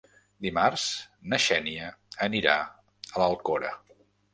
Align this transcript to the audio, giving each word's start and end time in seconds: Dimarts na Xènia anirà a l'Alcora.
Dimarts 0.45 0.85
na 1.33 1.39
Xènia 1.45 1.93
anirà 2.31 2.59
a 2.67 3.25
l'Alcora. 3.25 3.81